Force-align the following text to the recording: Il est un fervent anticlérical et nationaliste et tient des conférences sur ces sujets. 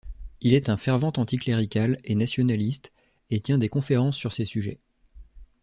Il 0.41 0.55
est 0.55 0.67
un 0.69 0.77
fervent 0.77 1.13
anticlérical 1.17 1.99
et 2.05 2.15
nationaliste 2.15 2.91
et 3.29 3.39
tient 3.39 3.59
des 3.59 3.69
conférences 3.69 4.17
sur 4.17 4.33
ces 4.33 4.45
sujets. 4.45 4.79